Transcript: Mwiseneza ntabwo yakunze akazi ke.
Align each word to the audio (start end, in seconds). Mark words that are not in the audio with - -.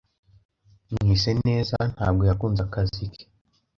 Mwiseneza 0.91 1.77
ntabwo 1.93 2.21
yakunze 2.29 2.61
akazi 2.67 3.05
ke. 3.13 3.23